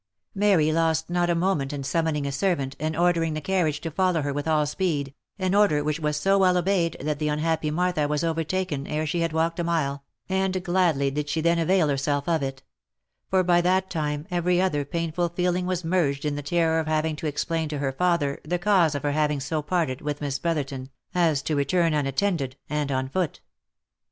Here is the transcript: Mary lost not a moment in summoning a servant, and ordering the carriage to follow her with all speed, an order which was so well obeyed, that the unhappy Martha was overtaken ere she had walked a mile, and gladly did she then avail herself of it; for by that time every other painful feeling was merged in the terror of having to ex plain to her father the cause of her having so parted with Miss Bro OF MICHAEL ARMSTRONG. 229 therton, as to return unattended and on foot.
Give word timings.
Mary 0.33 0.71
lost 0.71 1.11
not 1.11 1.29
a 1.29 1.35
moment 1.35 1.71
in 1.71 1.83
summoning 1.83 2.25
a 2.25 2.31
servant, 2.31 2.75
and 2.79 2.97
ordering 2.97 3.35
the 3.35 3.39
carriage 3.39 3.79
to 3.81 3.91
follow 3.91 4.23
her 4.23 4.33
with 4.33 4.47
all 4.47 4.65
speed, 4.65 5.13
an 5.37 5.53
order 5.53 5.83
which 5.83 5.99
was 5.99 6.17
so 6.17 6.39
well 6.39 6.57
obeyed, 6.57 6.97
that 6.99 7.19
the 7.19 7.27
unhappy 7.27 7.69
Martha 7.69 8.07
was 8.07 8.23
overtaken 8.23 8.87
ere 8.87 9.05
she 9.05 9.19
had 9.19 9.31
walked 9.31 9.59
a 9.59 9.63
mile, 9.63 10.03
and 10.27 10.63
gladly 10.63 11.11
did 11.11 11.29
she 11.29 11.39
then 11.39 11.59
avail 11.59 11.87
herself 11.87 12.27
of 12.27 12.41
it; 12.41 12.63
for 13.29 13.43
by 13.43 13.61
that 13.61 13.91
time 13.91 14.25
every 14.31 14.59
other 14.59 14.83
painful 14.83 15.29
feeling 15.29 15.67
was 15.67 15.83
merged 15.85 16.25
in 16.25 16.35
the 16.35 16.41
terror 16.41 16.79
of 16.79 16.87
having 16.87 17.15
to 17.15 17.27
ex 17.27 17.45
plain 17.45 17.69
to 17.69 17.77
her 17.77 17.91
father 17.91 18.39
the 18.43 18.57
cause 18.57 18.95
of 18.95 19.03
her 19.03 19.11
having 19.11 19.39
so 19.39 19.61
parted 19.61 20.01
with 20.01 20.19
Miss 20.19 20.39
Bro 20.39 20.49
OF 20.53 20.57
MICHAEL 20.57 20.77
ARMSTRONG. 21.13 21.13
229 21.13 21.13
therton, 21.13 21.29
as 21.31 21.41
to 21.43 21.55
return 21.55 21.93
unattended 21.93 22.55
and 22.67 22.91
on 22.91 23.07
foot. 23.07 23.39